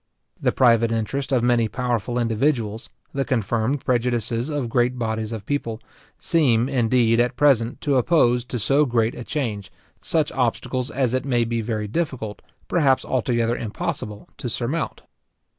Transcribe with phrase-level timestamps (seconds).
[0.41, 5.79] The private interest of many powerful individuals, the confirmed prejudices of great bodies of people,
[6.17, 11.23] seem, indeed, at present, to oppose to so great a change, such obstacles as it
[11.23, 15.03] may be very difficult, perhaps altogether impossible, to surmount.